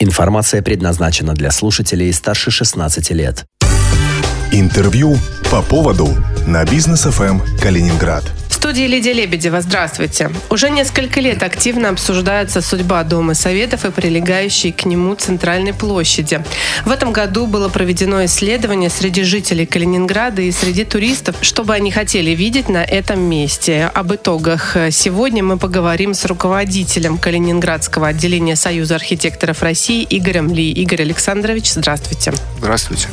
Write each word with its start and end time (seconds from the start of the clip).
Информация 0.00 0.62
предназначена 0.62 1.34
для 1.34 1.50
слушателей 1.50 2.12
старше 2.12 2.52
16 2.52 3.10
лет. 3.10 3.46
Интервью 4.52 5.18
по 5.50 5.60
поводу 5.60 6.08
на 6.46 6.64
бизнес 6.64 7.02
ФМ 7.02 7.40
Калининград 7.60 8.22
студии 8.58 8.88
Лидия 8.88 9.12
Лебедева. 9.12 9.60
Здравствуйте. 9.60 10.32
Уже 10.50 10.68
несколько 10.68 11.20
лет 11.20 11.44
активно 11.44 11.90
обсуждается 11.90 12.60
судьба 12.60 13.04
Дома 13.04 13.34
Советов 13.34 13.84
и 13.84 13.92
прилегающей 13.92 14.72
к 14.72 14.84
нему 14.84 15.14
Центральной 15.14 15.72
площади. 15.72 16.42
В 16.84 16.90
этом 16.90 17.12
году 17.12 17.46
было 17.46 17.68
проведено 17.68 18.24
исследование 18.24 18.90
среди 18.90 19.22
жителей 19.22 19.64
Калининграда 19.64 20.42
и 20.42 20.50
среди 20.50 20.84
туристов, 20.84 21.36
что 21.40 21.62
бы 21.62 21.72
они 21.72 21.92
хотели 21.92 22.32
видеть 22.32 22.68
на 22.68 22.82
этом 22.82 23.20
месте. 23.20 23.92
Об 23.94 24.12
итогах 24.12 24.76
сегодня 24.90 25.44
мы 25.44 25.56
поговорим 25.56 26.12
с 26.12 26.24
руководителем 26.24 27.16
Калининградского 27.16 28.08
отделения 28.08 28.56
Союза 28.56 28.96
архитекторов 28.96 29.62
России 29.62 30.04
Игорем 30.10 30.52
Ли. 30.52 30.72
Игорь 30.72 31.02
Александрович, 31.02 31.70
здравствуйте. 31.74 32.32
Здравствуйте. 32.58 33.06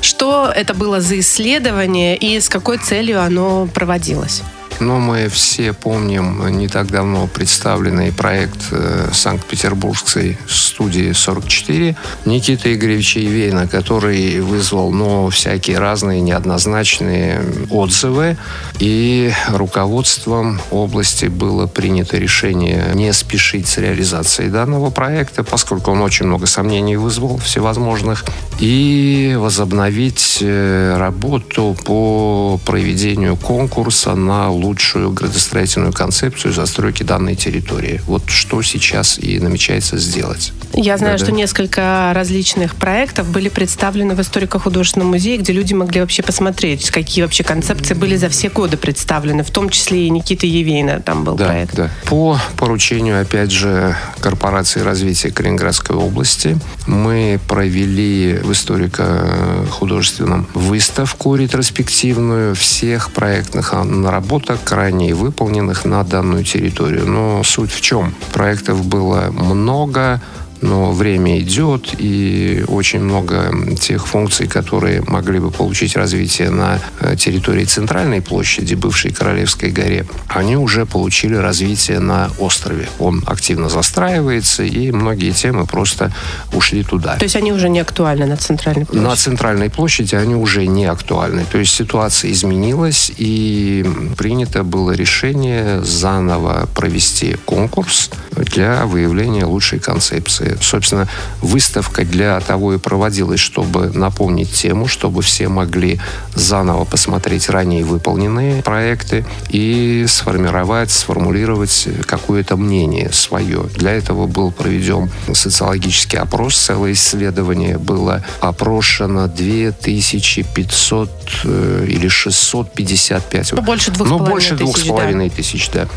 Что 0.00 0.48
это 0.54 0.74
было 0.74 1.00
за 1.00 1.18
исследование 1.18 2.16
и 2.16 2.38
с 2.38 2.48
какой 2.48 2.78
целью 2.78 3.20
оно 3.20 3.66
проводилось? 3.66 4.42
Но 4.80 4.98
мы 4.98 5.28
все 5.28 5.72
помним 5.72 6.46
не 6.58 6.68
так 6.68 6.90
давно 6.90 7.26
представленный 7.26 8.12
проект 8.12 8.68
э, 8.70 9.08
Санкт-Петербургской 9.12 10.38
студии 10.48 11.12
44 11.12 11.96
Никиты 12.24 12.74
Игоревича 12.74 13.20
Ивейна, 13.20 13.68
который 13.68 14.40
вызвал 14.40 14.92
ну, 14.92 15.30
всякие 15.30 15.78
разные 15.78 16.20
неоднозначные 16.20 17.40
отзывы. 17.70 18.36
И 18.78 19.32
руководством 19.48 20.60
области 20.70 21.26
было 21.26 21.66
принято 21.66 22.18
решение 22.18 22.90
не 22.94 23.12
спешить 23.12 23.68
с 23.68 23.78
реализацией 23.78 24.50
данного 24.50 24.90
проекта, 24.90 25.42
поскольку 25.44 25.92
он 25.92 26.02
очень 26.02 26.26
много 26.26 26.46
сомнений 26.46 26.96
вызвал 26.96 27.38
всевозможных, 27.38 28.24
и 28.58 29.36
возобновить 29.38 30.38
э, 30.40 30.96
работу 30.98 31.76
по 31.84 32.58
проведению 32.64 33.36
конкурса 33.36 34.14
на 34.14 34.50
лучшую 34.66 35.10
градостроительную 35.10 35.92
концепцию 35.92 36.52
застройки 36.52 37.02
данной 37.02 37.36
территории. 37.36 38.00
Вот 38.06 38.24
что 38.28 38.62
сейчас 38.62 39.18
и 39.18 39.38
намечается 39.38 39.96
сделать. 39.96 40.52
Я 40.74 40.98
знаю, 40.98 41.14
да, 41.14 41.24
что 41.24 41.32
да. 41.32 41.38
несколько 41.38 42.12
различных 42.14 42.74
проектов 42.74 43.28
были 43.28 43.48
представлены 43.48 44.14
в 44.14 44.20
историко-художественном 44.20 45.08
музее, 45.08 45.38
где 45.38 45.52
люди 45.52 45.72
могли 45.72 46.00
вообще 46.00 46.22
посмотреть, 46.22 46.90
какие 46.90 47.22
вообще 47.22 47.44
концепции 47.44 47.94
были 47.94 48.16
за 48.16 48.28
все 48.28 48.48
годы 48.48 48.76
представлены, 48.76 49.44
в 49.44 49.50
том 49.50 49.70
числе 49.70 50.06
и 50.06 50.10
Никиты 50.10 50.46
Евейна 50.46 51.00
там 51.00 51.24
был 51.24 51.36
да, 51.36 51.46
проект. 51.46 51.74
Да. 51.74 51.90
По 52.06 52.38
поручению, 52.56 53.20
опять 53.20 53.50
же, 53.50 53.96
Корпорации 54.20 54.80
развития 54.80 55.30
Калининградской 55.30 55.96
области 55.96 56.58
мы 56.86 57.38
провели 57.46 58.38
в 58.42 58.52
историко-художественном 58.52 60.48
выставку 60.54 61.36
ретроспективную 61.36 62.54
всех 62.54 63.12
проектных 63.12 63.72
наработок 63.72 64.55
проектах, 64.56 64.72
ранее 64.72 65.14
выполненных 65.14 65.84
на 65.84 66.02
данную 66.04 66.44
территорию. 66.44 67.06
Но 67.06 67.42
суть 67.44 67.72
в 67.72 67.80
чем? 67.80 68.14
Проектов 68.32 68.84
было 68.84 69.26
много, 69.30 70.20
но 70.60 70.92
время 70.92 71.40
идет, 71.40 71.94
и 71.98 72.64
очень 72.68 73.00
много 73.00 73.54
тех 73.78 74.06
функций, 74.06 74.46
которые 74.46 75.02
могли 75.06 75.38
бы 75.38 75.50
получить 75.50 75.96
развитие 75.96 76.50
на 76.50 76.78
э, 77.00 77.16
территории 77.16 77.64
центральной 77.64 78.22
площади, 78.22 78.74
бывшей 78.74 79.12
Королевской 79.12 79.70
горе, 79.70 80.06
они 80.28 80.56
уже 80.56 80.86
получили 80.86 81.34
развитие 81.34 82.00
на 82.00 82.30
острове. 82.38 82.88
Он 82.98 83.22
активно 83.26 83.68
застраивается, 83.68 84.62
и 84.62 84.90
многие 84.90 85.32
темы 85.32 85.66
просто 85.66 86.12
ушли 86.52 86.82
туда. 86.82 87.16
То 87.16 87.24
есть 87.24 87.36
они 87.36 87.52
уже 87.52 87.68
не 87.68 87.80
актуальны 87.80 88.26
на 88.26 88.36
центральной 88.36 88.86
площади? 88.86 89.04
На 89.04 89.16
центральной 89.16 89.70
площади 89.70 90.14
они 90.14 90.34
уже 90.34 90.66
не 90.66 90.86
актуальны. 90.86 91.44
То 91.50 91.58
есть 91.58 91.74
ситуация 91.74 92.30
изменилась, 92.32 93.12
и 93.16 93.84
принято 94.16 94.64
было 94.64 94.92
решение 94.92 95.82
заново 95.82 96.68
провести 96.74 97.36
конкурс 97.44 98.10
для 98.32 98.86
выявления 98.86 99.44
лучшей 99.44 99.78
концепции 99.78 100.45
выставки. 100.46 100.64
Собственно, 100.64 101.08
выставка 101.40 102.04
для 102.04 102.40
того 102.40 102.74
и 102.74 102.78
проводилась, 102.78 103.40
чтобы 103.40 103.90
напомнить 103.90 104.52
тему, 104.52 104.86
чтобы 104.86 105.22
все 105.22 105.48
могли 105.48 106.00
заново 106.34 106.84
посмотреть 106.84 107.48
ранее 107.48 107.84
выполненные 107.84 108.62
проекты 108.62 109.24
и 109.50 110.04
сформировать, 110.08 110.90
сформулировать 110.90 111.88
какое-то 112.06 112.56
мнение 112.56 113.10
свое. 113.12 113.64
Для 113.74 113.92
этого 113.92 114.26
был 114.26 114.52
проведен 114.52 115.10
социологический 115.32 116.18
опрос, 116.18 116.56
целое 116.56 116.92
исследование 116.92 117.78
было 117.78 118.22
опрошено 118.40 119.26
2500 119.28 121.10
э, 121.44 121.86
или 121.88 122.08
655. 122.08 123.52
Ну, 123.52 123.62
больше 123.62 123.90
двух 123.90 124.08
ну, 124.08 124.18
больше 124.18 124.54
двух 124.54 124.76
с 124.78 124.84
половиной 124.84 125.30
тысяч, 125.30 125.70
да. 125.72 125.88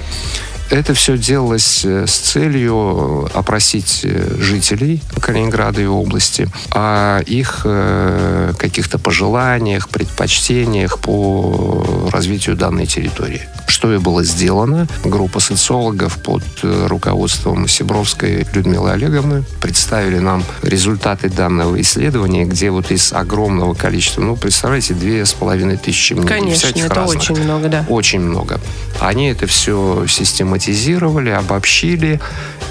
Это 0.69 0.93
все 0.93 1.17
делалось 1.17 1.83
э, 1.83 2.05
с 2.05 2.11
целью 2.11 3.27
опросить 3.33 4.01
э, 4.03 4.35
жителей 4.39 5.01
Калининграда 5.19 5.81
и 5.81 5.85
области 5.85 6.47
о 6.71 7.19
их 7.21 7.61
э, 7.65 8.53
каких-то 8.57 8.99
пожеланиях, 8.99 9.89
предпочтениях 9.89 10.99
по 10.99 12.09
развитию 12.11 12.55
данной 12.55 12.85
территории. 12.85 13.41
Что 13.69 13.93
и 13.93 13.99
было 13.99 14.23
сделано. 14.23 14.87
Группа 15.03 15.39
социологов 15.39 16.17
под 16.17 16.43
руководством 16.63 17.67
Сибровской 17.67 18.45
Людмилы 18.53 18.91
Олеговны 18.91 19.43
представили 19.61 20.17
нам 20.17 20.43
результаты 20.63 21.29
данного 21.29 21.79
исследования, 21.79 22.45
где 22.45 22.71
вот 22.71 22.91
из 22.91 23.13
огромного 23.13 23.75
количества, 23.75 24.21
ну, 24.21 24.35
представляете, 24.35 24.95
две 24.95 25.25
с 25.25 25.33
половиной 25.33 25.77
тысячи 25.77 26.13
мнений 26.13 26.27
Конечно, 26.27 26.67
всяких 26.67 26.85
это 26.85 26.95
разных. 26.95 27.21
очень 27.21 27.43
много, 27.43 27.69
да. 27.69 27.85
Очень 27.87 28.19
много. 28.21 28.59
Они 28.99 29.29
это 29.29 29.45
все 29.47 30.05
систематизировали, 30.07 31.29
обобщили 31.29 32.19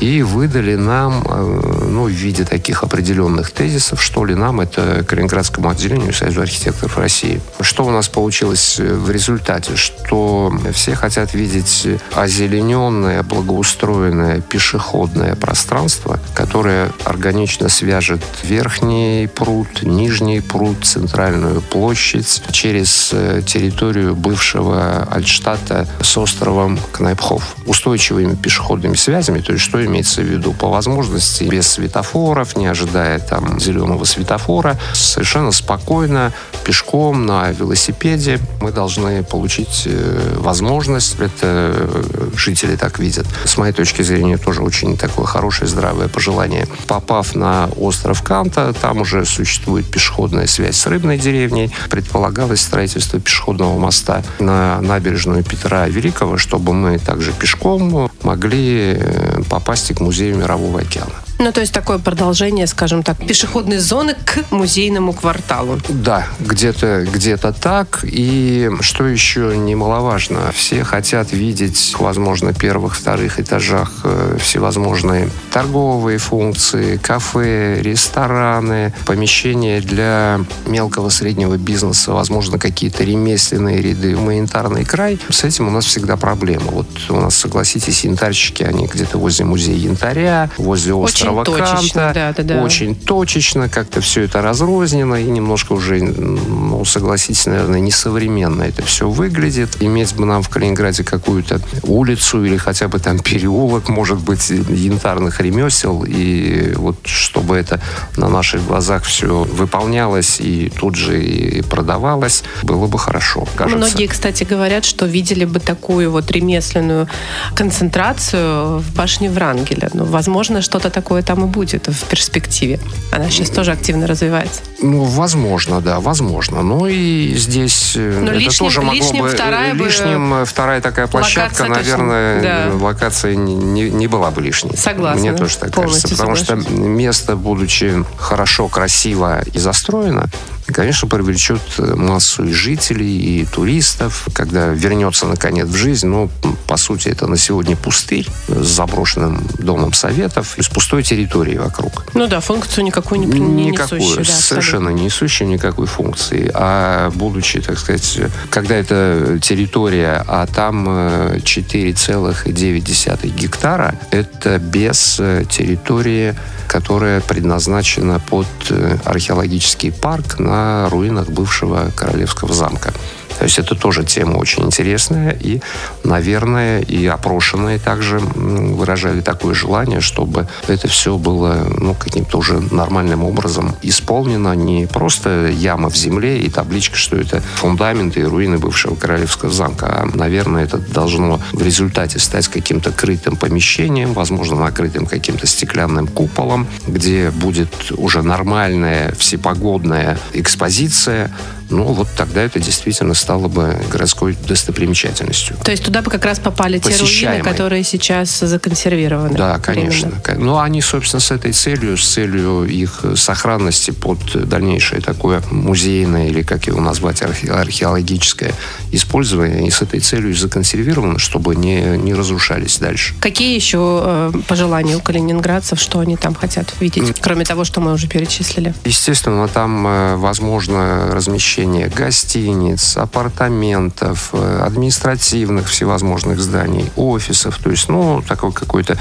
и 0.01 0.23
выдали 0.23 0.75
нам, 0.75 1.23
э, 1.27 1.85
ну, 1.89 2.05
в 2.05 2.11
виде 2.11 2.45
таких 2.45 2.83
определенных 2.83 3.51
тезисов, 3.51 4.03
что 4.03 4.25
ли, 4.25 4.35
нам, 4.35 4.61
это 4.61 5.05
Калининградскому 5.07 5.71
отделению 5.71 6.13
Союза 6.13 6.43
архитекторов 6.43 6.99
России. 6.99 7.41
Что 7.61 7.85
у 7.85 7.91
нас 7.91 8.09
получилось 8.09 8.79
э, 8.79 8.95
в 8.95 9.11
результате? 9.11 9.77
Что 10.09 10.51
все 10.73 10.95
хотят 10.95 11.35
видеть 11.35 11.87
озелененное, 12.15 13.23
благоустроенное 13.23 14.41
пешеходное 14.41 15.35
пространство, 15.35 16.19
которое 16.33 16.91
органично 17.05 17.69
свяжет 17.69 18.23
верхний 18.43 19.29
пруд, 19.29 19.83
нижний 19.83 20.41
пруд, 20.41 20.79
центральную 20.83 21.61
площадь 21.61 22.43
через 22.53 23.11
э, 23.13 23.43
территорию 23.47 24.17
бывшего 24.17 25.07
Альтштадта 25.11 25.87
с 26.01 26.17
островом 26.17 26.79
Кнайпхов. 26.93 27.57
Устойчивыми 27.67 28.35
пешеходными 28.35 28.95
связями, 28.95 29.41
то 29.41 29.53
есть 29.53 29.63
что 29.63 29.85
имеется 29.85 30.23
в 30.23 30.25
виду? 30.25 30.55
По 30.55 30.69
возможности 30.69 31.45
без 31.45 31.69
светофоров, 31.69 32.57
не 32.57 32.67
ожидая 32.67 33.19
там 33.19 33.61
зеленого 33.61 34.05
светофора, 34.05 34.79
совершенно 34.95 35.53
спокойно, 35.53 36.33
пешком, 36.65 37.27
на 37.27 37.51
велосипеде 37.51 38.41
мы 38.63 38.73
должны 38.73 39.23
получить 39.23 39.83
э, 39.85 39.98
возможность, 40.37 41.17
это 41.21 41.73
э, 41.75 42.31
жители 42.37 42.77
так 42.77 42.99
видят. 42.99 43.27
С 43.45 43.57
моей 43.57 43.73
точки 43.73 44.03
зрения, 44.03 44.39
тоже 44.39 44.63
очень 44.63 44.97
такое 44.97 45.27
хорошее, 45.27 45.69
здравое 45.69 46.09
пожелание. 46.09 46.67
Попав 46.87 47.35
на 47.35 47.69
остров 47.77 48.23
Канта, 48.23 48.75
там 48.81 48.99
уже 49.01 49.25
существует 49.25 49.87
пешеходная 49.87 50.47
связь 50.47 50.77
с 50.77 50.87
рыбной 50.87 51.19
деревней. 51.19 51.73
Предполагалось 51.91 52.61
строительство 52.61 53.21
пешеходного 53.21 53.79
моста 53.79 54.23
на 54.39 54.81
набережную 54.81 55.45
Петра 55.45 55.87
Великого, 55.89 56.39
чтобы 56.39 56.73
мы 56.73 56.99
также 56.99 57.33
пешком 57.33 58.11
могли 58.23 58.97
э, 58.99 59.43
попасть 59.49 59.95
к 59.95 60.01
музею 60.01 60.37
Мирового 60.37 60.81
океана. 60.81 61.28
Ну, 61.39 61.53
то 61.53 61.61
есть 61.61 61.73
такое 61.73 61.99
продолжение, 61.99 62.67
скажем 62.67 63.05
так, 63.05 63.17
пешеходной 63.25 63.79
зоны 63.79 64.17
к 64.25 64.51
музейному 64.51 65.13
кварталу. 65.13 65.79
Да, 65.89 66.27
где-то 66.41 67.07
где 67.13 67.37
так. 67.37 68.01
И 68.03 68.69
что 68.81 69.07
еще 69.07 69.57
немаловажно, 69.57 70.51
все 70.53 70.83
хотят 70.83 71.33
видеть, 71.33 71.95
возможно, 71.99 72.53
первых, 72.53 72.97
вторых 72.97 73.39
этажах 73.39 74.01
э, 74.03 74.37
всевозможные 74.41 75.31
торговые 75.53 76.19
функции, 76.19 76.97
кафе, 76.97 77.81
рестораны, 77.83 78.93
помещения 79.07 79.81
для 79.81 80.41
мелкого 80.67 81.09
среднего 81.09 81.57
бизнеса, 81.57 82.13
возможно, 82.13 82.59
какие-то 82.59 83.05
ремесленные 83.05 83.81
ряды, 83.81 84.17
гуманитарный 84.17 84.85
край. 84.85 85.21
С 85.31 85.45
этим 85.45 85.69
у 85.69 85.71
нас 85.71 85.85
всегда 85.85 86.17
проблема. 86.17 86.71
Вот 86.73 86.89
у 87.11 87.21
нас, 87.21 87.37
согласитесь, 87.37 88.05
янтарщики, 88.05 88.65
они 88.65 88.89
где-то 88.89 89.19
возле 89.19 89.45
музея 89.45 89.77
янтаря, 89.77 90.51
возле 90.59 90.95
острова 90.95 91.28
очень 91.28 91.28
точечно, 91.45 92.13
да, 92.15 92.33
да, 92.37 92.43
да. 92.43 92.63
очень 92.63 92.95
точечно, 92.95 93.69
как-то 93.69 94.01
все 94.01 94.23
это 94.23 94.43
разрознено 94.43 95.17
и 95.17 95.25
немножко 95.25 95.73
уже, 95.73 96.03
ну, 96.03 96.85
согласитесь, 96.85 97.47
наверное, 97.47 97.81
несовременно 97.81 98.63
это 98.63 98.83
все 98.83 99.09
выглядит. 99.09 99.77
Иметь 99.81 100.15
бы 100.15 100.27
нам 100.27 100.43
в 100.43 100.49
Калининграде 100.49 101.05
какую-то 101.05 101.61
улицу 101.83 102.45
или 102.45 102.57
хотя 102.57 102.89
бы 102.89 102.99
там 102.99 103.19
переулок, 103.19 103.89
может 103.89 104.19
быть, 104.19 104.51
янтарных 104.51 105.41
ремесел, 105.41 106.05
и 106.07 106.73
вот 106.77 106.97
чтобы 107.05 107.57
это 107.57 107.81
на 108.17 108.29
наших 108.29 108.67
глазах 108.67 109.05
все 109.05 109.45
выполнялось 109.45 110.41
и 110.41 110.71
тут 110.71 110.95
же 110.95 111.23
и 111.23 111.63
продавалось, 111.63 112.43
было 112.63 112.87
бы 112.87 112.99
хорошо, 112.99 113.47
кажется. 113.57 113.77
Многие, 113.77 114.07
кстати, 114.07 114.45
говорят, 114.45 114.85
что 114.85 115.07
видели 115.07 115.45
бы 115.45 115.61
такую 115.61 116.11
вот 116.11 116.31
ремесленную 116.31 117.09
концентрацию 117.55 118.79
в 118.79 118.95
башне 118.95 119.31
Врангеля. 119.31 119.91
Ну, 119.93 120.05
возможно, 120.05 120.63
что-то 120.63 120.91
такое 120.91 121.18
там 121.23 121.45
и 121.45 121.47
будет 121.47 121.89
в 121.89 122.05
перспективе. 122.09 122.79
Она 123.11 123.31
сейчас 123.31 123.51
тоже 123.51 123.73
активно 123.73 124.07
развивается. 124.07 124.61
Ну, 124.81 125.05
возможно, 125.05 125.81
да, 125.81 126.01
возможно. 126.01 126.63
Но 126.63 126.87
и 126.87 127.35
здесь 127.35 127.95
э, 127.97 128.21
Но 128.21 128.31
это 128.31 128.39
лишним, 128.39 128.59
тоже 128.59 128.83
могло 128.83 128.95
лишним 128.95 129.23
бы... 129.23 129.29
вторая 129.31 129.75
бы 129.75 129.85
лишним 129.85 130.35
э, 130.35 130.45
вторая 130.45 130.81
такая 130.81 131.07
площадка, 131.07 131.63
локация 131.63 131.69
точно, 131.69 132.05
наверное, 132.05 132.43
да. 132.71 132.85
локация 132.85 133.35
не, 133.35 133.91
не 133.91 134.07
была 134.07 134.31
бы 134.31 134.43
лишней. 134.43 134.77
Согласна, 134.77 135.21
Мне 135.21 135.33
тоже 135.33 135.57
так 135.59 135.73
полностью 135.73 136.11
кажется. 136.11 136.17
Потому 136.17 136.37
что 136.37 136.47
соглашусь. 136.47 136.79
место, 136.79 137.37
будучи 137.37 138.05
хорошо, 138.17 138.69
красиво 138.69 139.43
и 139.53 139.59
застроено, 139.59 140.29
конечно, 140.73 141.09
привлечет 141.09 141.61
массу 141.79 142.45
и 142.45 142.53
жителей, 142.53 143.41
и 143.41 143.45
туристов, 143.45 144.29
когда 144.33 144.69
вернется, 144.69 145.27
наконец, 145.27 145.67
в 145.67 145.75
жизнь. 145.75 146.07
Ну, 146.07 146.31
по 146.67 146.77
сути, 146.77 147.09
это 147.09 147.27
на 147.27 147.37
сегодня 147.37 147.77
пустырь 147.77 148.29
с 148.49 148.67
заброшенным 148.67 149.47
домом 149.59 149.93
советов 149.93 150.59
и 150.59 150.63
с 150.63 150.69
пустой 150.69 151.03
территорией 151.03 151.59
вокруг. 151.59 152.07
Ну 152.15 152.27
да, 152.27 152.41
функцию 152.41 152.85
никакую 152.99 153.21
не, 153.21 153.27
не 153.27 153.71
Никакой, 153.71 154.01
несущую. 154.01 154.25
да, 154.27 154.33
совершенно 154.33 154.89
не 154.91 155.05
несущую 155.05 155.49
никакой 155.49 155.87
функции. 155.87 156.51
А 156.55 157.11
будучи, 157.11 157.61
так 157.61 157.79
сказать, 157.79 158.21
когда 158.51 158.75
это 158.75 159.39
территория, 159.41 160.25
а 160.27 160.47
там 160.47 160.87
э, 160.89 161.39
4,9 161.39 163.29
гектара, 163.29 163.95
это 164.11 164.59
без 164.59 165.17
э, 165.21 165.45
территории, 165.49 166.35
которая 166.67 167.21
предназначена 167.21 168.21
под 168.21 168.47
э, 168.71 168.97
археологический 169.05 169.93
парк 169.93 170.39
на 170.39 170.89
руинах 170.91 171.29
бывшего 171.29 171.91
королевского 171.95 172.53
замка. 172.55 172.93
То 173.39 173.45
есть 173.45 173.59
это 173.59 173.75
тоже 173.75 174.05
тема 174.05 174.37
очень 174.37 174.65
интересная 174.65 175.31
и, 175.31 175.61
наверное, 176.05 176.81
и 176.81 177.07
опрошенные 177.07 177.79
также 177.79 178.19
выражали 178.19 179.21
такое 179.21 179.55
желание, 179.55 180.01
чтобы 180.01 180.49
это 180.67 180.89
все 180.89 181.17
было 181.17 181.67
ну, 181.79 181.95
каким-то 181.95 182.39
уже 182.39 182.61
нормальным 182.73 183.25
образом 183.25 183.75
исполнено. 183.83 184.55
Не 184.55 184.87
просто 184.87 185.49
яма 185.49 185.89
в 185.89 185.97
земле 185.97 186.41
и 186.41 186.51
табличка, 186.51 186.97
что 186.97 187.17
это 187.17 187.41
фундаменты 187.57 188.21
и 188.21 188.25
руины 188.25 188.59
бывшего 188.59 188.95
королевского 188.95 189.53
замка, 189.53 189.87
а, 189.87 190.09
наверное, 190.15 190.65
это 190.65 190.79
должно 190.79 191.41
в 191.53 191.63
результате 191.63 192.19
стать 192.19 192.49
каким-то 192.49 192.91
крытым 192.91 193.37
помещением, 193.37 194.13
возможно, 194.13 194.57
накрытым 194.57 195.07
каким-то 195.07 195.47
стеклянным 195.47 196.09
куполом, 196.09 196.67
где 196.87 197.31
будет 197.31 197.93
уже 197.93 198.23
нормальная 198.23 199.13
всепогодная 199.15 200.19
экспозиция, 200.33 201.31
ну, 201.71 201.85
вот 201.85 202.09
тогда 202.17 202.43
это 202.43 202.61
действительно 202.61 203.15
стало 203.15 203.49
бы 203.49 203.77
городской 203.91 204.37
достопримечательностью. 204.47 205.57
То 205.63 205.71
есть 205.71 205.85
туда 205.85 206.03
бы 206.03 206.11
как 206.11 206.25
раз 206.25 206.39
попали 206.39 206.79
те 206.79 206.97
руины, 206.97 207.43
которые 207.43 207.85
сейчас 207.85 208.39
законсервированы. 208.39 209.37
Да, 209.37 209.59
конечно. 209.59 210.09
временно. 210.25 210.45
Ну, 210.45 210.59
они, 210.59 210.81
собственно, 210.81 211.21
с 211.21 211.31
этой 211.31 211.53
целью, 211.53 211.97
с 211.99 212.09
целью 212.09 212.65
их 212.65 213.05
сохранности 213.17 213.91
под 213.91 214.49
дальнейшее 214.49 215.01
такое 215.01 215.43
музейное 215.51 216.29
или, 216.29 216.43
как 216.43 216.67
его 216.67 216.81
назвать, 216.81 217.23
архе- 217.23 217.51
археологическое 217.51 218.53
использование, 218.93 219.59
они 219.59 219.71
с 219.71 219.83
этой 219.83 220.01
целью 220.01 220.31
и 220.31 220.35
законсервированы, 220.35 221.19
чтобы 221.19 221.55
не, 221.55 221.99
не 221.99 222.15
разрушались 222.15 222.79
дальше. 222.79 223.15
Какие 223.21 223.55
еще 223.55 224.01
э, 224.03 224.33
пожелания 224.47 224.97
у 224.97 225.01
калининградцев, 225.01 225.79
что 225.79 225.99
они 225.99 226.17
там 226.17 226.35
хотят 226.35 226.73
видеть, 226.81 227.15
кроме 227.21 227.45
того, 227.45 227.65
что 227.65 227.81
мы 227.81 227.93
уже 227.93 228.09
перечислили? 228.09 228.75
Естественно, 228.85 229.49
там 229.49 229.87
э, 229.87 230.17
возможно 230.17 231.11
размещение 231.13 231.58
гостиниц, 231.67 232.97
апартаментов, 232.97 234.31
э, 234.33 234.63
административных 234.65 235.69
всевозможных 235.69 236.41
зданий, 236.41 236.91
офисов. 236.97 237.59
То 237.59 237.71
есть, 237.71 237.89
ну, 237.89 238.23
такой 238.27 238.53
какой-то 238.53 238.97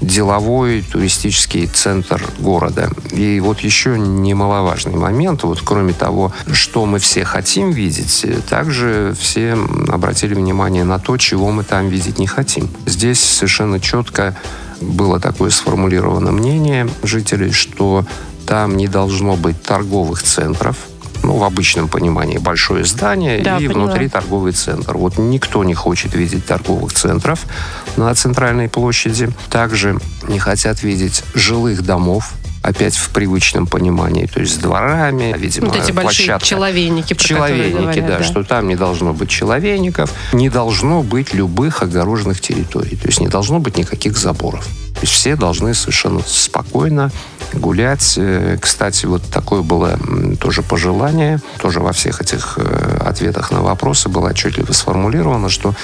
деловой 0.00 0.82
туристический 0.82 1.66
центр 1.66 2.22
города. 2.38 2.90
И 3.10 3.40
вот 3.40 3.60
еще 3.60 3.98
немаловажный 3.98 4.96
момент, 4.96 5.42
вот 5.44 5.60
кроме 5.64 5.92
того, 5.92 6.32
что 6.52 6.86
мы 6.86 6.98
все 6.98 7.24
хотим 7.24 7.70
видеть, 7.70 8.24
э, 8.24 8.40
также 8.48 9.14
все 9.18 9.56
обратили 9.88 10.34
внимание 10.34 10.84
на 10.84 10.98
то, 10.98 11.16
чего 11.16 11.50
мы 11.50 11.64
там 11.64 11.88
видеть 11.88 12.18
не 12.18 12.26
хотим. 12.26 12.68
Здесь 12.86 13.20
совершенно 13.20 13.80
четко 13.80 14.36
было 14.80 15.20
такое 15.20 15.50
сформулировано 15.50 16.32
мнение 16.32 16.88
жителей, 17.02 17.52
что 17.52 18.04
там 18.46 18.76
не 18.76 18.88
должно 18.88 19.36
быть 19.36 19.62
торговых 19.62 20.22
центров, 20.22 20.76
ну, 21.22 21.36
в 21.36 21.44
обычном 21.44 21.88
понимании, 21.88 22.38
большое 22.38 22.84
здание 22.84 23.42
Да, 23.42 23.58
и 23.58 23.68
поняла. 23.68 23.84
внутри 23.84 24.08
торговый 24.08 24.52
центр. 24.52 24.96
Вот 24.96 25.18
никто 25.18 25.64
не 25.64 25.74
хочет 25.74 26.14
видеть 26.14 26.46
торговых 26.46 26.92
центров 26.92 27.44
на 27.96 28.14
центральной 28.14 28.68
площади. 28.68 29.30
Также 29.50 29.98
не 30.28 30.38
хотят 30.38 30.82
видеть 30.82 31.24
жилых 31.34 31.84
домов, 31.84 32.32
опять 32.62 32.96
в 32.96 33.10
привычном 33.10 33.66
понимании, 33.66 34.26
то 34.26 34.40
есть 34.40 34.54
с 34.54 34.56
дворами, 34.56 35.34
видимо, 35.36 35.66
Вот 35.66 35.76
эти 35.76 35.90
большие 35.90 36.38
человейники, 36.40 37.14
про 37.14 37.24
Человейники, 37.24 37.98
говорят, 37.98 38.18
да, 38.18 38.22
что 38.22 38.44
там 38.44 38.68
не 38.68 38.76
должно 38.76 39.12
быть 39.12 39.28
человейников, 39.28 40.12
не 40.32 40.48
должно 40.48 41.02
быть 41.02 41.34
любых 41.34 41.82
огороженных 41.82 42.40
территорий, 42.40 42.96
то 42.96 43.08
есть 43.08 43.20
не 43.20 43.28
должно 43.28 43.58
быть 43.58 43.76
никаких 43.76 44.16
заборов. 44.16 44.66
То 45.02 45.06
есть 45.06 45.14
все 45.14 45.34
должны 45.34 45.74
совершенно 45.74 46.20
спокойно 46.24 47.10
гулять. 47.54 48.14
Э, 48.18 48.56
Кстати, 48.60 49.06
вот 49.06 49.20
такое 49.32 49.62
было 49.62 49.98
тоже 50.38 50.62
пожелание, 50.62 51.40
тоже 51.60 51.80
во 51.80 51.92
всех 51.92 52.20
этих 52.20 52.56
э, 52.56 52.98
ответах 53.04 53.50
на 53.50 53.62
вопросы 53.62 54.08
было 54.08 54.28
отчетливо 54.28 54.70
сформулировано, 54.72 55.48
что 55.48 55.74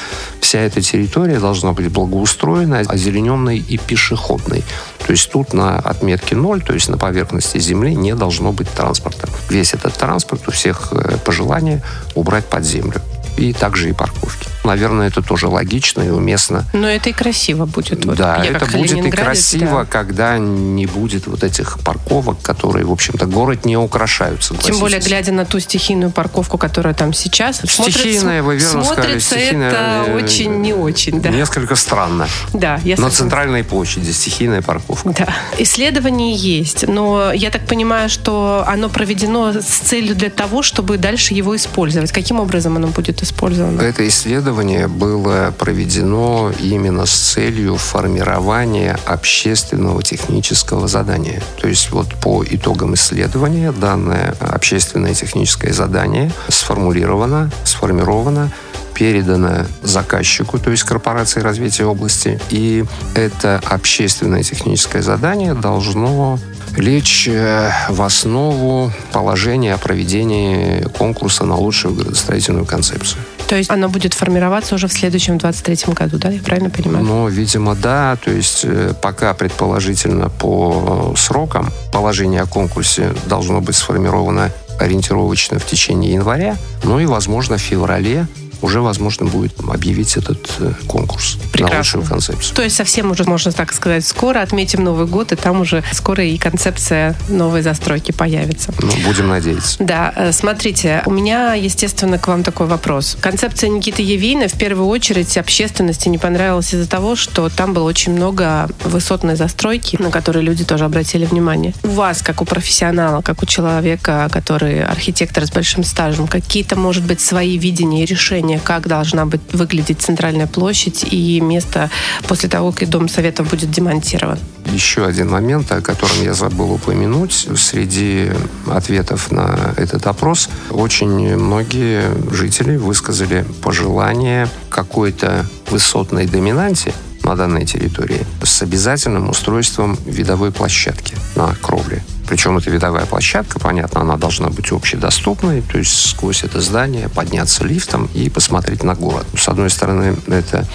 вся 0.41 0.61
эта 0.61 0.81
территория 0.81 1.41
должна 1.41 1.73
быть 1.73 1.91
благоустроена, 1.91 2.79
озелененной 2.79 3.59
и 3.59 3.77
пешеходной. 3.77 4.63
То 5.05 5.11
есть 5.11 5.33
тут 5.33 5.53
на 5.53 5.81
отметке 5.81 6.37
ноль, 6.37 6.63
то 6.63 6.73
есть 6.73 6.89
на 6.89 6.97
поверхности 6.97 7.59
земли 7.59 7.97
не 7.97 8.15
должно 8.15 8.53
быть 8.53 8.71
транспорта. 8.71 9.29
Весь 9.51 9.75
этот 9.75 9.95
транспорт 9.95 10.47
у 10.47 10.53
всех 10.53 10.93
э, 10.93 11.17
пожелание 11.25 11.83
убрать 12.15 12.45
под 12.45 12.65
землю. 12.65 13.03
И 13.37 13.53
также 13.53 13.91
и 13.91 13.93
парковки. 13.93 14.48
Наверное, 14.65 15.09
это 15.09 15.23
тоже 15.23 15.49
логично 15.49 16.03
и 16.03 16.11
уместно. 16.11 16.65
Но 16.73 16.89
это 16.89 17.11
и 17.11 17.13
красиво 17.13 17.67
будет. 17.67 18.05
Вот 18.05 18.17
да, 18.17 18.43
я 18.43 18.51
это 18.51 18.67
будет 18.67 19.05
и 19.05 19.11
красиво, 19.11 19.81
да. 19.81 19.85
когда 19.85 20.39
не 20.39 20.87
будет 20.87 21.27
вот 21.27 21.45
этих 21.45 21.79
парковок, 21.81 22.41
которые, 22.43 22.85
в 22.85 22.93
общем-то, 22.93 23.27
город 23.27 23.65
не 23.65 23.77
украшают. 23.77 24.41
Тем 24.63 24.79
более, 24.79 25.01
глядя 25.01 25.33
на 25.33 25.45
ту 25.45 25.61
стихийную 25.61 26.11
парковку, 26.11 26.59
которая 26.59 26.95
там 26.95 27.13
сейчас. 27.13 27.61
Стихийная, 27.65 28.43
вы 28.43 28.57
верно 28.57 28.85
сказали, 28.85 29.03
смотрится 29.03 29.35
стихийная, 29.35 29.71
это 29.71 30.05
э, 30.09 30.17
очень 30.17 30.61
не 30.61 30.73
очень, 30.73 31.21
да. 31.21 31.31
Несколько 31.31 31.77
странно. 31.77 32.29
Да, 32.53 32.81
я 32.85 32.97
На 32.97 33.11
центральной 33.11 33.65
площади 33.65 34.11
стихийная 34.11 34.63
парковка. 34.63 35.11
Да. 35.11 35.29
Исследование 35.59 36.35
есть, 36.35 36.87
но 36.87 37.33
я 37.33 37.51
так 37.51 37.67
понимаю, 37.67 38.09
что 38.09 38.65
оно 38.67 38.89
проведено 38.89 39.53
с 39.53 39.65
целью 39.65 40.15
для 40.15 40.31
того, 40.31 40.63
чтобы 40.63 40.99
дальше 40.99 41.35
его 41.35 41.57
использовать. 41.57 42.13
Каким 42.13 42.41
образом 42.41 42.77
оно 42.77 42.89
будет 42.89 43.23
использовано? 43.23 43.81
Это 43.81 44.07
исследование 44.49 44.89
было 44.89 45.53
проведено 45.59 46.51
именно 46.59 47.05
с 47.05 47.13
целью 47.13 47.77
формирования 47.77 48.99
общественного 49.05 50.03
технического 50.03 50.89
задания. 50.89 51.43
То 51.61 51.69
есть 51.69 51.91
вот 51.91 52.15
по 52.15 52.43
итогам 52.43 52.95
исследования 52.95 53.73
данное 53.73 54.35
общественное 54.41 55.13
техническое 55.13 55.75
задание 55.75 56.33
сформулировано, 56.49 57.51
сформировано, 57.65 58.51
передано 58.95 59.67
заказчику, 59.83 60.59
то 60.59 60.71
есть 60.71 60.85
корпорации 60.85 61.41
развития 61.41 61.85
области. 61.85 62.41
И 62.49 62.87
это 63.15 63.61
общественное 63.67 64.43
техническое 64.43 65.03
задание 65.03 65.53
должно 65.53 66.39
лечь 66.75 67.29
э, 67.29 67.71
в 67.91 68.01
основу 68.01 68.93
положения 69.13 69.75
о 69.75 69.79
проведении 69.79 70.85
конкурса 70.97 71.45
на 71.45 71.57
лучшую 71.57 71.95
градостроительную 71.95 72.65
концепцию. 72.65 73.21
То 73.49 73.57
есть 73.57 73.71
оно 73.71 73.89
будет 73.89 74.13
формироваться 74.13 74.75
уже 74.75 74.89
в 74.89 74.93
следующем 74.93 75.39
23 75.39 75.95
году, 75.95 76.19
да? 76.19 76.29
Я 76.29 76.41
правильно 76.41 76.69
понимаю? 76.69 77.05
Ну, 77.05 77.29
видимо, 77.29 77.75
да. 77.75 78.17
То 78.23 78.31
есть 78.31 78.61
э, 78.65 78.93
пока 79.01 79.33
предположительно 79.33 80.29
по 80.29 81.15
срокам 81.17 81.71
положение 81.91 82.43
о 82.43 82.47
конкурсе 82.47 83.15
должно 83.27 83.63
быть 83.63 83.77
сформировано 83.77 84.51
ориентировочно 84.79 85.59
в 85.59 85.67
течение 85.67 86.13
января, 86.13 86.57
ну 86.85 87.01
и, 87.01 87.07
возможно, 87.07 87.57
в 87.57 87.61
феврале 87.61 88.27
уже 88.63 88.81
возможно 88.81 89.27
будет 89.27 89.53
объявить 89.61 90.17
этот 90.17 90.51
э, 90.61 90.73
конкурс 90.87 91.39
Прекрасно. 91.53 91.75
на 91.75 91.79
лучшую 91.79 92.05
концепцию. 92.05 92.57
То 92.57 92.63
есть 92.63 92.77
совсем 92.77 93.11
уже, 93.11 93.25
можно 93.25 93.53
так 93.53 93.73
сказать, 93.73 94.07
скоро 94.07 94.41
отметим 94.41 94.85
Новый 94.85 95.07
год, 95.07 95.33
и 95.33 95.37
там 95.37 95.61
уже 95.61 95.83
скоро 95.93 96.25
и 96.25 96.37
концепция 96.39 97.15
новой 97.29 97.63
застройки 97.63 98.13
появится. 98.13 98.73
Ну, 98.81 98.91
будем 99.05 99.29
надеяться. 99.29 99.77
Да, 99.79 100.13
э, 100.17 100.33
смотрите, 100.33 101.03
у 101.07 101.11
меня, 101.11 101.55
естественно, 101.55 102.19
к 102.19 102.29
вам 102.29 102.43
такой 102.43 102.67
вопрос. 102.67 103.17
Концепция 103.21 103.71
Никиты 103.71 104.03
Евейна 104.03 104.49
в 104.49 104.55
первую 104.55 104.89
очередь 104.89 105.37
общественности 105.37 106.09
не 106.09 106.19
понравилась 106.19 106.75
из-за 106.75 106.89
того, 106.89 107.17
что 107.17 107.49
там 107.49 107.75
было 107.75 107.85
очень 107.85 108.13
много 108.13 108.69
высотной 108.85 109.37
застройки, 109.37 109.97
на 110.01 110.11
которые 110.11 110.43
люди 110.43 110.65
тоже 110.65 110.85
обратили 110.85 111.25
внимание. 111.25 111.75
У 111.83 111.89
вас, 111.89 112.23
как 112.23 112.43
у 112.43 112.45
профессионала, 112.45 113.23
как 113.23 113.43
у 113.43 113.47
человека, 113.47 114.29
который 114.33 114.83
архитектор 114.85 115.47
с 115.47 115.51
большим 115.51 115.85
стажем, 115.85 116.27
какие-то, 116.27 116.77
может 116.77 117.05
быть, 117.05 117.21
свои 117.21 117.59
видения 117.59 118.05
и 118.05 118.07
решения, 118.07 118.48
как 118.57 118.89
должна 118.89 119.27
быть 119.27 119.43
выглядеть 119.53 120.01
центральная 120.01 120.47
площадь 120.47 121.05
и 121.11 121.41
место 121.41 121.91
после 122.27 122.49
того, 122.49 122.73
как 122.73 122.89
Дом 122.89 123.09
Советов 123.09 123.51
будет 123.51 123.71
демонтирован? 123.71 124.39
Еще 124.73 125.05
один 125.05 125.31
момент, 125.31 125.71
о 125.73 125.81
котором 125.81 126.23
я 126.23 126.35
забыл 126.35 126.73
упомянуть. 126.73 127.49
Среди 127.57 128.31
ответов 128.67 129.31
на 129.31 129.75
этот 129.77 130.07
опрос 130.07 130.49
очень 130.71 131.37
многие 131.37 132.05
жители 132.33 132.77
высказали 132.77 133.45
пожелание 133.63 134.49
какой-то 134.71 135.47
высотной 135.71 136.27
доминанте 136.27 136.93
на 137.25 137.37
данной 137.37 137.67
территории 137.67 138.25
с 138.43 138.63
обязательным 138.63 139.29
устройством 139.29 139.99
видовой 140.07 140.51
площадки 140.51 141.15
на 141.37 141.55
кровле. 141.61 142.03
Причем 142.29 142.59
эта 142.59 142.71
видовая 142.71 143.07
площадка, 143.07 143.59
понятно, 143.59 144.03
она 144.03 144.17
должна 144.17 144.49
быть 144.49 144.71
общедоступной, 144.71 145.63
то 145.63 145.79
есть 145.79 146.11
сквозь 146.11 146.45
это 146.45 146.61
здание 146.61 147.09
подняться 147.09 147.65
лифтом 147.65 148.09
и 148.15 148.29
посмотреть 148.29 148.83
на 148.83 148.95
город. 148.95 149.27
С 149.35 149.49
одной 149.49 149.71
стороны, 149.71 150.15
это 150.27 150.67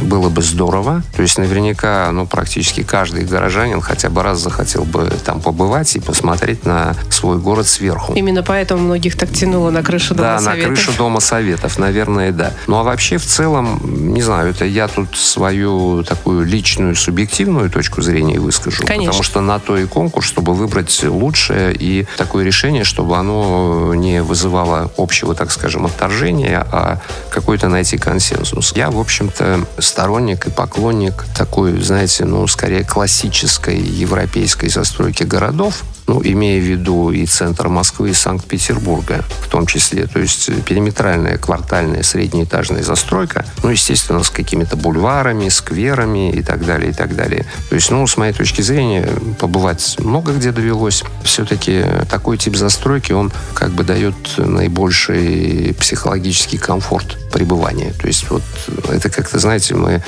было 0.00 0.28
бы 0.28 0.42
здорово. 0.42 1.02
То 1.14 1.22
есть 1.22 1.38
наверняка, 1.38 2.10
ну, 2.12 2.26
практически 2.26 2.82
каждый 2.82 3.24
горожанин 3.24 3.80
хотя 3.80 4.10
бы 4.10 4.22
раз 4.22 4.40
захотел 4.40 4.84
бы 4.84 5.10
там 5.24 5.40
побывать 5.40 5.94
и 5.96 6.00
посмотреть 6.00 6.64
на 6.64 6.94
свой 7.10 7.38
город 7.38 7.66
сверху. 7.66 8.12
Именно 8.14 8.42
поэтому 8.42 8.82
многих 8.82 9.16
так 9.16 9.30
тянуло 9.30 9.70
на 9.70 9.82
крышу 9.82 10.14
Дома 10.14 10.28
да, 10.28 10.38
Советов. 10.38 10.62
Да, 10.62 10.68
на 10.68 10.74
крышу 10.74 10.98
Дома 10.98 11.20
Советов, 11.20 11.78
наверное, 11.78 12.32
да. 12.32 12.52
Ну, 12.66 12.76
а 12.76 12.82
вообще 12.82 13.18
в 13.18 13.26
целом, 13.26 13.80
не 14.14 14.22
знаю, 14.22 14.50
это 14.50 14.64
я 14.64 14.88
тут 14.88 15.16
свою 15.16 16.04
такую 16.04 16.44
личную, 16.44 16.94
субъективную 16.96 17.70
точку 17.70 18.02
зрения 18.02 18.38
выскажу. 18.38 18.84
Конечно. 18.84 19.12
Потому 19.12 19.22
что 19.22 19.40
на 19.40 19.58
то 19.58 19.76
и 19.76 19.86
конкурс, 19.86 20.26
чтобы 20.26 20.54
выбрать 20.54 21.02
лучшее 21.04 21.74
и 21.74 22.06
такое 22.16 22.44
решение, 22.44 22.84
чтобы 22.84 23.16
оно 23.16 23.94
не 23.94 24.22
вызывало 24.22 24.90
общего, 24.96 25.34
так 25.34 25.50
скажем, 25.50 25.86
отторжения, 25.86 26.66
а 26.70 27.00
какой-то 27.30 27.68
найти 27.68 27.98
консенсус. 27.98 28.72
Я, 28.74 28.90
в 28.90 28.98
общем-то, 28.98 29.60
сторонник 29.86 30.46
и 30.46 30.50
поклонник 30.50 31.24
такой, 31.36 31.80
знаете, 31.80 32.24
ну, 32.24 32.46
скорее 32.46 32.84
классической 32.84 33.78
европейской 33.78 34.68
застройки 34.68 35.22
городов, 35.22 35.82
ну, 36.06 36.20
имея 36.22 36.60
в 36.60 36.64
виду 36.64 37.10
и 37.10 37.26
центр 37.26 37.68
Москвы, 37.68 38.10
и 38.10 38.14
Санкт-Петербурга 38.14 39.24
в 39.40 39.48
том 39.48 39.66
числе. 39.66 40.06
То 40.06 40.20
есть 40.20 40.50
периметральная, 40.64 41.38
квартальная, 41.38 42.02
среднеэтажная 42.02 42.82
застройка, 42.82 43.44
ну, 43.62 43.70
естественно, 43.70 44.22
с 44.22 44.30
какими-то 44.30 44.76
бульварами, 44.76 45.48
скверами 45.48 46.32
и 46.32 46.42
так 46.42 46.64
далее, 46.64 46.90
и 46.90 46.94
так 46.94 47.14
далее. 47.16 47.46
То 47.68 47.74
есть, 47.74 47.90
ну, 47.90 48.06
с 48.06 48.16
моей 48.16 48.32
точки 48.32 48.62
зрения, 48.62 49.08
побывать 49.38 49.96
много 49.98 50.32
где 50.32 50.52
довелось. 50.52 51.02
Все-таки 51.22 51.84
такой 52.08 52.38
тип 52.38 52.56
застройки, 52.56 53.12
он 53.12 53.32
как 53.54 53.70
бы 53.70 53.84
дает 53.84 54.14
наибольший 54.36 55.74
психологический 55.78 56.58
комфорт 56.58 57.16
пребывания. 57.32 57.92
То 58.00 58.06
есть 58.06 58.30
вот 58.30 58.42
это 58.88 59.10
как-то, 59.10 59.38
знаете, 59.38 59.74
мы 59.74 59.96
Э, 59.96 60.02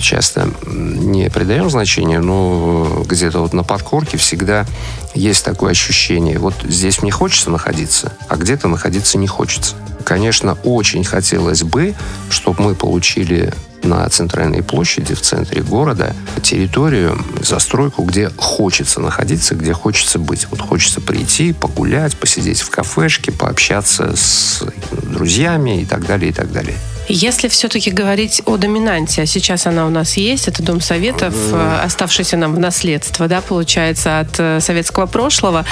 часто 0.00 0.50
не 0.66 1.30
придаем 1.30 1.70
значения, 1.70 2.20
но 2.20 3.04
где-то 3.08 3.40
вот 3.40 3.52
на 3.52 3.64
подкорке 3.64 4.16
всегда 4.18 4.66
есть 5.14 5.44
такое 5.44 5.72
ощущение. 5.72 6.38
Вот 6.38 6.54
здесь 6.64 7.02
мне 7.02 7.10
хочется 7.10 7.50
находиться, 7.50 8.12
а 8.28 8.36
где-то 8.36 8.68
находиться 8.68 9.18
не 9.18 9.26
хочется. 9.26 9.74
Конечно, 10.04 10.56
очень 10.64 11.04
хотелось 11.04 11.62
бы, 11.62 11.94
чтобы 12.30 12.62
мы 12.62 12.74
получили 12.74 13.52
на 13.82 14.08
центральной 14.08 14.62
площади 14.62 15.14
в 15.14 15.20
центре 15.20 15.62
города 15.62 16.14
территорию, 16.42 17.18
застройку, 17.42 18.02
где 18.02 18.30
хочется 18.36 19.00
находиться, 19.00 19.54
где 19.54 19.72
хочется 19.72 20.18
быть. 20.18 20.46
Вот 20.50 20.60
хочется 20.60 21.00
прийти, 21.00 21.52
погулять, 21.52 22.16
посидеть 22.16 22.60
в 22.60 22.70
кафешке, 22.70 23.32
пообщаться 23.32 24.16
с 24.16 24.64
друзьями 24.90 25.82
и 25.82 25.84
так 25.84 26.06
далее, 26.06 26.30
и 26.30 26.32
так 26.32 26.50
далее. 26.52 26.76
Если 27.08 27.48
все-таки 27.48 27.90
говорить 27.90 28.42
о 28.44 28.58
доминанте, 28.58 29.22
а 29.22 29.26
сейчас 29.26 29.66
она 29.66 29.86
у 29.86 29.90
нас 29.90 30.18
есть, 30.18 30.46
это 30.46 30.62
Дом 30.62 30.82
Советов, 30.82 31.34
э, 31.52 31.80
оставшийся 31.82 32.36
нам 32.36 32.54
в 32.54 32.58
наследство, 32.58 33.28
да, 33.28 33.40
получается, 33.40 34.20
от 34.20 34.38
э, 34.38 34.60
советского 34.60 35.06
прошлого, 35.06 35.64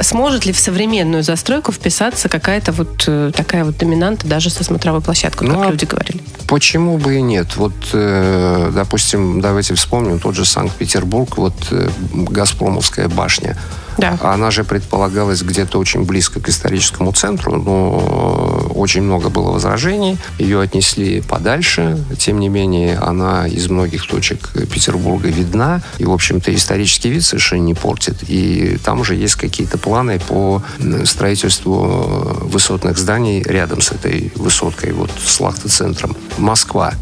сможет 0.00 0.46
ли 0.46 0.52
в 0.52 0.58
современную 0.58 1.24
застройку 1.24 1.72
вписаться 1.72 2.28
какая-то 2.28 2.70
вот 2.70 3.04
э, 3.08 3.32
такая 3.34 3.64
вот 3.64 3.76
доминанта 3.76 4.28
даже 4.28 4.50
со 4.50 4.62
смотровой 4.62 5.00
площадкой, 5.00 5.48
как 5.48 5.56
ну, 5.56 5.62
а 5.62 5.70
люди 5.70 5.84
говорили? 5.84 6.22
Почему 6.46 6.98
бы 6.98 7.16
и 7.16 7.22
нет? 7.22 7.56
Вот, 7.56 7.72
допустим, 7.92 9.40
давайте 9.40 9.74
вспомним 9.74 10.20
тот 10.20 10.36
же 10.36 10.44
Санкт-Петербург, 10.44 11.36
вот 11.38 11.54
Газпромовская 12.12 13.08
башня. 13.08 13.56
Да. 13.98 14.18
Она 14.22 14.50
же 14.50 14.64
предполагалась 14.64 15.42
где-то 15.42 15.78
очень 15.78 16.04
близко 16.04 16.40
к 16.40 16.48
историческому 16.48 17.12
центру, 17.12 17.56
но 17.56 18.70
очень 18.74 19.02
много 19.02 19.28
было 19.28 19.50
возражений. 19.50 20.18
Ее 20.38 20.60
отнесли 20.60 21.20
подальше. 21.20 21.98
Тем 22.18 22.40
не 22.40 22.48
менее, 22.48 22.98
она 22.98 23.46
из 23.46 23.68
многих 23.68 24.06
точек 24.06 24.50
Петербурга 24.72 25.28
видна. 25.28 25.82
И, 25.98 26.04
в 26.04 26.12
общем-то, 26.12 26.54
исторический 26.54 27.10
вид 27.10 27.24
совершенно 27.24 27.62
не 27.62 27.74
портит. 27.74 28.16
И 28.28 28.78
там 28.84 29.00
уже 29.00 29.14
есть 29.14 29.36
какие-то 29.36 29.78
планы 29.78 30.18
по 30.18 30.62
строительству 31.04 32.38
высотных 32.42 32.98
зданий 32.98 33.42
рядом 33.42 33.80
с 33.80 33.92
этой 33.92 34.32
высоткой, 34.36 34.92
вот 34.92 35.10
с 35.24 35.40
Лахта-центром. 35.40 36.16
Москва. 36.38 36.92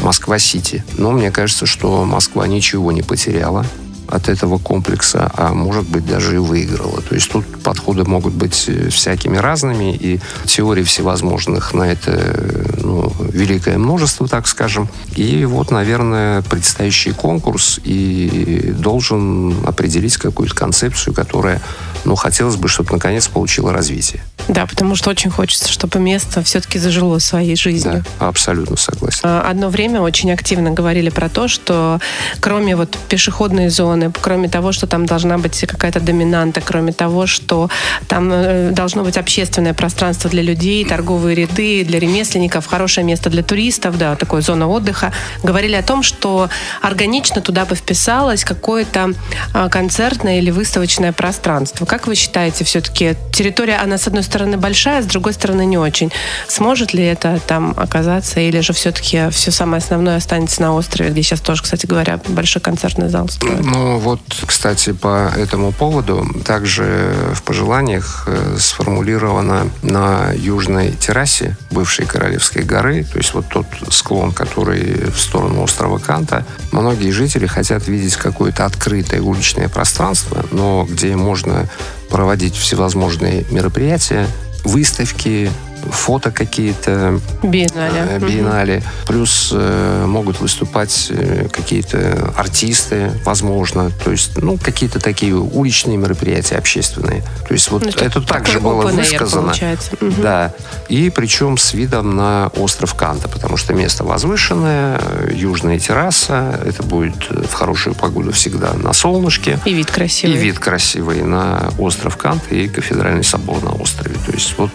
Москва-Сити. 0.00 0.84
Но 0.96 1.10
мне 1.10 1.30
кажется, 1.30 1.66
что 1.66 2.04
Москва 2.04 2.46
ничего 2.46 2.92
не 2.92 3.02
потеряла 3.02 3.66
от 4.08 4.28
этого 4.28 4.58
комплекса, 4.58 5.30
а 5.34 5.52
может 5.52 5.88
быть 5.88 6.06
даже 6.06 6.34
и 6.34 6.38
выиграла. 6.38 7.00
То 7.02 7.14
есть 7.14 7.30
тут 7.30 7.44
подходы 7.62 8.04
могут 8.04 8.34
быть 8.34 8.64
э, 8.68 8.88
всякими 8.88 9.36
разными, 9.36 9.94
и 9.94 10.20
теорий 10.46 10.82
всевозможных 10.82 11.74
на 11.74 11.84
это 11.84 12.77
ну, 12.88 13.12
великое 13.32 13.76
множество, 13.76 14.26
так 14.26 14.46
скажем. 14.46 14.88
И 15.14 15.44
вот, 15.44 15.70
наверное, 15.70 16.40
предстоящий 16.42 17.12
конкурс 17.12 17.78
и 17.84 18.72
должен 18.78 19.54
определить 19.66 20.16
какую-то 20.16 20.54
концепцию, 20.54 21.12
которая, 21.12 21.60
ну, 22.04 22.14
хотелось 22.14 22.56
бы, 22.56 22.68
чтобы 22.68 22.92
наконец 22.92 23.28
получила 23.28 23.72
развитие. 23.74 24.22
Да, 24.48 24.64
потому 24.64 24.96
что 24.96 25.10
очень 25.10 25.30
хочется, 25.30 25.70
чтобы 25.70 26.00
место 26.00 26.42
все-таки 26.42 26.78
зажило 26.78 27.18
своей 27.18 27.56
жизнью. 27.56 28.04
Да, 28.18 28.28
абсолютно 28.28 28.76
согласен. 28.78 29.20
А, 29.22 29.42
одно 29.42 29.68
время 29.68 30.00
очень 30.00 30.32
активно 30.32 30.70
говорили 30.70 31.10
про 31.10 31.28
то, 31.28 31.48
что 31.48 32.00
кроме 32.40 32.74
вот 32.74 32.96
пешеходной 33.10 33.68
зоны, 33.68 34.10
кроме 34.22 34.48
того, 34.48 34.72
что 34.72 34.86
там 34.86 35.04
должна 35.04 35.36
быть 35.36 35.60
какая-то 35.60 36.00
доминанта, 36.00 36.62
кроме 36.62 36.92
того, 36.92 37.26
что 37.26 37.68
там 38.08 38.30
э, 38.32 38.70
должно 38.70 39.04
быть 39.04 39.18
общественное 39.18 39.74
пространство 39.74 40.30
для 40.30 40.40
людей, 40.40 40.82
торговые 40.86 41.34
ряды 41.34 41.84
для 41.84 41.98
ремесленников, 41.98 42.66
хорошее 42.78 43.04
место 43.04 43.28
для 43.28 43.42
туристов, 43.42 43.98
да, 43.98 44.14
такое 44.14 44.40
зона 44.40 44.68
отдыха, 44.68 45.12
говорили 45.42 45.74
о 45.74 45.82
том, 45.82 46.04
что 46.04 46.48
органично 46.80 47.40
туда 47.40 47.64
бы 47.64 47.74
вписалось 47.74 48.44
какое-то 48.44 49.14
а, 49.52 49.68
концертное 49.68 50.38
или 50.38 50.52
выставочное 50.52 51.12
пространство. 51.12 51.86
Как 51.86 52.06
вы 52.06 52.14
считаете, 52.14 52.62
все-таки 52.64 53.16
территория, 53.32 53.78
она 53.82 53.98
с 53.98 54.06
одной 54.06 54.22
стороны 54.22 54.58
большая, 54.58 55.02
с 55.02 55.06
другой 55.06 55.32
стороны 55.32 55.66
не 55.66 55.76
очень. 55.76 56.12
Сможет 56.46 56.94
ли 56.94 57.04
это 57.04 57.40
там 57.48 57.74
оказаться, 57.76 58.38
или 58.38 58.60
же 58.60 58.72
все-таки 58.72 59.28
все 59.30 59.50
самое 59.50 59.78
основное 59.78 60.16
останется 60.16 60.62
на 60.62 60.72
острове, 60.72 61.10
где 61.10 61.24
сейчас 61.24 61.40
тоже, 61.40 61.64
кстати 61.64 61.84
говоря, 61.84 62.20
большой 62.28 62.62
концертный 62.62 63.08
зал 63.08 63.28
строят? 63.28 63.60
Ну 63.60 63.98
вот, 63.98 64.20
кстати, 64.46 64.92
по 64.92 65.32
этому 65.36 65.72
поводу 65.72 66.24
также 66.44 67.12
в 67.34 67.42
пожеланиях 67.42 68.28
э, 68.28 68.56
сформулировано 68.60 69.68
на 69.82 70.30
южной 70.32 70.92
террасе 70.92 71.56
бывшей 71.72 72.06
Королевской 72.06 72.67
горы, 72.68 73.04
то 73.04 73.18
есть 73.18 73.34
вот 73.34 73.46
тот 73.48 73.66
склон, 73.90 74.32
который 74.32 75.10
в 75.10 75.18
сторону 75.18 75.62
острова 75.62 75.98
Канта, 75.98 76.44
многие 76.70 77.10
жители 77.10 77.46
хотят 77.46 77.88
видеть 77.88 78.14
какое-то 78.16 78.64
открытое 78.66 79.20
уличное 79.20 79.68
пространство, 79.68 80.44
но 80.52 80.86
где 80.88 81.16
можно 81.16 81.68
проводить 82.10 82.54
всевозможные 82.54 83.44
мероприятия, 83.50 84.26
выставки, 84.64 85.50
фото 85.90 86.30
какие-то. 86.30 87.20
Биеннале. 87.42 88.06
Э, 88.08 88.18
биеннале. 88.18 88.82
Плюс 89.06 89.50
э, 89.52 90.04
могут 90.06 90.40
выступать 90.40 91.08
э, 91.10 91.48
какие-то 91.52 92.32
артисты, 92.36 93.12
возможно. 93.24 93.90
То 94.04 94.10
есть, 94.10 94.36
ну, 94.36 94.58
какие-то 94.58 95.00
такие 95.00 95.34
уличные 95.34 95.96
мероприятия 95.96 96.56
общественные. 96.56 97.22
То 97.46 97.54
есть 97.54 97.70
вот 97.70 97.84
ну, 97.84 97.90
это 97.90 98.20
также 98.20 98.60
было 98.60 98.86
высказано. 98.86 99.52
Угу. 100.00 100.12
Да. 100.22 100.54
И 100.88 101.10
причем 101.10 101.58
с 101.58 101.74
видом 101.74 102.16
на 102.16 102.48
остров 102.56 102.94
Канта, 102.94 103.28
потому 103.28 103.56
что 103.56 103.74
место 103.74 104.04
возвышенное, 104.04 105.00
южная 105.32 105.78
терраса, 105.78 106.60
это 106.64 106.82
будет 106.82 107.28
в 107.30 107.52
хорошую 107.52 107.94
погоду 107.94 108.32
всегда 108.32 108.74
на 108.74 108.92
солнышке. 108.92 109.58
И 109.64 109.72
вид 109.72 109.90
красивый. 109.90 110.36
И 110.36 110.38
вид 110.38 110.58
красивый 110.58 111.22
на 111.22 111.70
остров 111.78 112.16
Канта 112.16 112.54
и 112.54 112.68
кафедральный 112.68 113.24
собор 113.24 113.62
на 113.62 113.72
острове. 113.72 114.16
То 114.26 114.32
есть 114.32 114.54
вот 114.58 114.72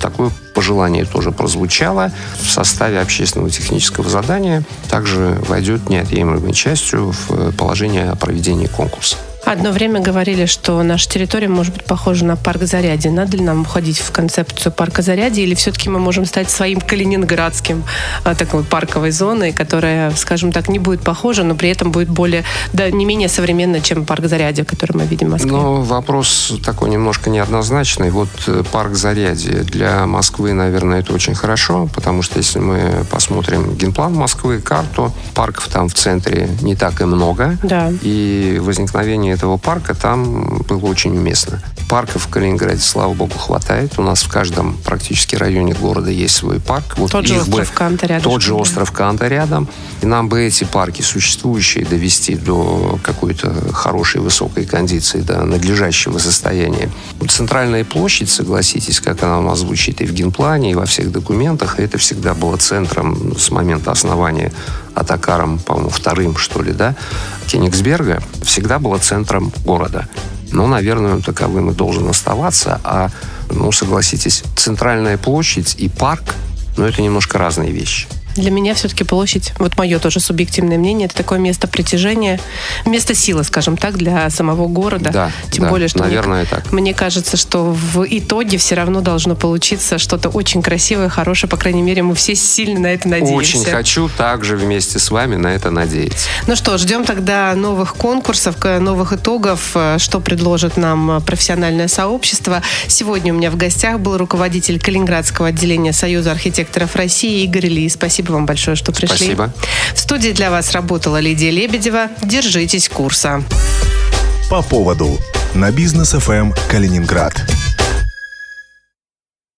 такое 0.00 0.30
пожелание 0.56 1.04
тоже 1.04 1.32
прозвучало. 1.32 2.10
В 2.40 2.50
составе 2.50 2.98
общественного 3.00 3.50
технического 3.50 4.08
задания 4.08 4.64
также 4.88 5.38
войдет 5.46 5.90
неотъемлемой 5.90 6.54
частью 6.54 7.12
в 7.12 7.52
положение 7.52 8.10
о 8.10 8.16
проведении 8.16 8.66
конкурса. 8.66 9.16
Одно 9.46 9.70
время 9.70 10.00
говорили, 10.00 10.44
что 10.44 10.82
наша 10.82 11.08
территория 11.08 11.46
может 11.46 11.72
быть 11.72 11.84
похожа 11.84 12.24
на 12.24 12.34
парк 12.36 12.62
Зарядье. 12.62 13.12
Надо 13.12 13.36
ли 13.36 13.44
нам 13.44 13.64
входить 13.64 14.00
в 14.00 14.10
концепцию 14.10 14.72
парка 14.72 15.02
Зарядье, 15.02 15.44
или 15.44 15.54
все-таки 15.54 15.88
мы 15.88 16.00
можем 16.00 16.26
стать 16.26 16.50
своим 16.50 16.80
калининградским 16.80 17.84
а, 18.24 18.34
такой 18.34 18.64
парковой 18.64 19.12
зоной, 19.12 19.52
которая, 19.52 20.10
скажем 20.16 20.50
так, 20.50 20.68
не 20.68 20.80
будет 20.80 21.00
похожа, 21.02 21.44
но 21.44 21.54
при 21.54 21.68
этом 21.68 21.92
будет 21.92 22.08
более, 22.08 22.42
да, 22.72 22.90
не 22.90 23.04
менее 23.04 23.28
современной, 23.28 23.80
чем 23.82 24.04
парк 24.04 24.26
Зарядье, 24.26 24.64
который 24.64 24.96
мы 24.96 25.04
видим 25.04 25.28
в 25.28 25.30
Москве? 25.30 25.52
Ну, 25.52 25.80
вопрос 25.82 26.52
такой 26.64 26.90
немножко 26.90 27.30
неоднозначный. 27.30 28.10
Вот 28.10 28.28
э, 28.48 28.64
парк 28.72 28.94
Зарядье 28.94 29.60
для 29.62 30.06
Москвы, 30.06 30.54
наверное, 30.54 30.98
это 30.98 31.12
очень 31.12 31.36
хорошо, 31.36 31.88
потому 31.94 32.22
что 32.22 32.38
если 32.38 32.58
мы 32.58 33.06
посмотрим 33.12 33.76
генплан 33.76 34.12
Москвы, 34.12 34.58
карту, 34.60 35.14
парков 35.34 35.68
там 35.68 35.88
в 35.88 35.94
центре 35.94 36.48
не 36.62 36.74
так 36.74 37.00
и 37.00 37.04
много. 37.04 37.56
Да. 37.62 37.92
И 38.02 38.60
возникновение 38.60 39.35
этого 39.36 39.56
парка 39.58 39.94
там 39.94 40.58
было 40.68 40.86
очень 40.86 41.16
уместно. 41.16 41.62
Парков 41.88 42.24
в 42.24 42.28
Калининграде, 42.28 42.80
слава 42.80 43.14
богу, 43.14 43.38
хватает. 43.38 43.98
У 43.98 44.02
нас 44.02 44.22
в 44.22 44.28
каждом 44.28 44.76
практически 44.84 45.36
районе 45.36 45.72
города 45.72 46.10
есть 46.10 46.34
свой 46.34 46.58
парк. 46.58 46.94
Вот 46.96 47.12
тот 47.12 47.26
же 47.26 47.40
остров 47.40 47.68
бы, 47.70 47.74
Канта 47.74 48.06
рядом. 48.06 48.30
Тот 48.30 48.42
же 48.42 48.54
остров 48.54 48.90
Канта 48.92 49.28
рядом. 49.28 49.68
И 50.02 50.06
нам 50.06 50.28
бы 50.28 50.42
эти 50.42 50.64
парки 50.64 51.02
существующие 51.02 51.84
довести 51.84 52.34
до 52.34 52.98
какой-то 53.02 53.72
хорошей 53.72 54.20
высокой 54.20 54.66
кондиции, 54.66 55.20
до 55.20 55.44
надлежащего 55.44 56.18
состояния. 56.18 56.90
Центральная 57.28 57.84
площадь, 57.84 58.30
согласитесь, 58.30 59.00
как 59.00 59.22
она 59.22 59.38
у 59.38 59.42
нас 59.42 59.60
звучит 59.60 60.00
и 60.00 60.06
в 60.06 60.12
генплане, 60.12 60.72
и 60.72 60.74
во 60.74 60.86
всех 60.86 61.12
документах, 61.12 61.78
это 61.78 61.98
всегда 61.98 62.34
было 62.34 62.56
центром 62.56 63.38
с 63.38 63.50
момента 63.50 63.92
основания 63.92 64.52
Атакаром, 64.94 65.58
по-моему, 65.58 65.90
вторым, 65.90 66.36
что 66.36 66.62
ли, 66.62 66.72
да, 66.72 66.96
Кенигсберга, 67.46 68.22
всегда 68.42 68.78
была 68.78 68.98
центром 68.98 69.52
города. 69.64 70.08
Ну, 70.56 70.66
наверное, 70.66 71.20
таковым 71.20 71.70
и 71.70 71.74
должен 71.74 72.08
оставаться. 72.08 72.80
А, 72.82 73.10
ну, 73.50 73.70
согласитесь, 73.72 74.42
центральная 74.56 75.18
площадь 75.18 75.74
и 75.76 75.90
парк, 75.90 76.34
ну, 76.78 76.86
это 76.86 77.02
немножко 77.02 77.36
разные 77.36 77.72
вещи. 77.72 78.06
Для 78.36 78.50
меня 78.50 78.74
все-таки 78.74 79.04
площадь, 79.04 79.52
вот 79.58 79.76
мое 79.76 79.98
тоже 79.98 80.20
субъективное 80.20 80.78
мнение, 80.78 81.06
это 81.06 81.16
такое 81.16 81.38
место 81.38 81.66
притяжения, 81.66 82.40
место 82.84 83.14
силы, 83.14 83.44
скажем 83.44 83.76
так, 83.76 83.96
для 83.96 84.28
самого 84.30 84.68
города. 84.68 85.10
Да, 85.10 85.32
Тем 85.50 85.64
да, 85.64 85.70
более, 85.70 85.88
что 85.88 86.00
наверное, 86.00 86.40
мне, 86.40 86.46
так. 86.46 86.72
мне 86.72 86.94
кажется, 86.94 87.36
что 87.36 87.64
в 87.64 88.04
итоге 88.08 88.58
все 88.58 88.74
равно 88.74 89.00
должно 89.00 89.34
получиться 89.34 89.98
что-то 89.98 90.28
очень 90.28 90.62
красивое, 90.62 91.08
хорошее. 91.08 91.50
По 91.50 91.56
крайней 91.56 91.82
мере, 91.82 92.02
мы 92.02 92.14
все 92.14 92.34
сильно 92.34 92.80
на 92.80 92.86
это 92.88 93.08
надеемся. 93.08 93.58
Очень 93.58 93.64
хочу 93.64 94.08
также 94.08 94.56
вместе 94.56 94.98
с 94.98 95.10
вами 95.10 95.36
на 95.36 95.48
это 95.48 95.70
надеяться. 95.70 96.28
Ну 96.46 96.56
что, 96.56 96.76
ждем 96.78 97.04
тогда 97.04 97.54
новых 97.54 97.94
конкурсов, 97.94 98.56
новых 98.62 99.12
итогов, 99.12 99.72
э, 99.74 99.96
что 99.98 100.20
предложит 100.20 100.76
нам 100.76 101.22
профессиональное 101.22 101.88
сообщество. 101.88 102.62
Сегодня 102.88 103.32
у 103.32 103.36
меня 103.36 103.50
в 103.50 103.56
гостях 103.56 104.00
был 104.00 104.16
руководитель 104.18 104.80
Калининградского 104.80 105.48
отделения 105.48 105.92
Союза 105.92 106.32
архитекторов 106.32 106.96
России 106.96 107.44
Игорь 107.44 107.66
Ли. 107.66 107.88
Спасибо 107.88 108.25
Спасибо 108.26 108.36
вам 108.36 108.46
большое, 108.46 108.76
что 108.76 108.92
пришли. 108.92 109.16
Спасибо. 109.16 109.52
В 109.94 110.00
студии 110.00 110.30
для 110.30 110.50
вас 110.50 110.72
работала 110.72 111.20
Лидия 111.20 111.50
Лебедева. 111.50 112.08
Держитесь 112.22 112.88
курса. 112.88 113.42
По 114.50 114.62
поводу 114.62 115.18
на 115.54 115.70
бизнес 115.70 116.10
ФМ 116.10 116.52
Калининград. 116.68 117.34